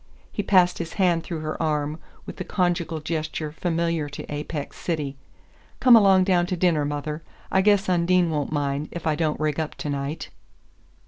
He 0.31 0.41
passed 0.41 0.79
his 0.79 0.93
hand 0.93 1.21
through 1.23 1.41
her 1.41 1.61
arm 1.61 1.99
with 2.25 2.37
the 2.37 2.43
conjugal 2.43 3.01
gesture 3.01 3.51
familiar 3.51 4.09
to 4.09 4.25
Apex 4.33 4.75
City. 4.77 5.15
"Come 5.79 5.95
along 5.95 6.23
down 6.23 6.47
to 6.47 6.57
dinner, 6.57 6.85
mother 6.85 7.21
I 7.51 7.61
guess 7.61 7.87
Undine 7.87 8.31
won't 8.31 8.51
mind 8.51 8.87
if 8.91 9.05
I 9.05 9.13
don't 9.13 9.39
rig 9.39 9.59
up 9.59 9.75
to 9.75 9.91
night." 9.91 10.29